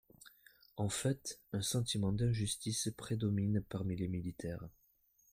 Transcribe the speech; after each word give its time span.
En 0.77 0.89
fait, 0.89 1.39
un 1.53 1.61
sentiment 1.61 2.11
d’injustice 2.11 2.89
prédomine 2.97 3.61
parmi 3.69 3.95
les 3.95 4.07
militaires. 4.07 4.67